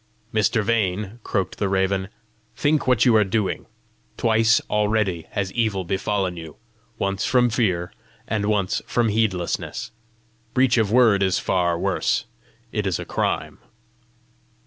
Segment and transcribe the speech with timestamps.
[0.33, 0.63] "Mr.
[0.63, 2.07] Vane," croaked the raven,
[2.55, 3.67] "think what you are doing!
[4.17, 6.55] Twice already has evil befallen you
[6.97, 7.93] once from fear,
[8.27, 9.91] and once from heedlessness:
[10.55, 12.25] breach of word is far worse;
[12.71, 13.59] it is a crime."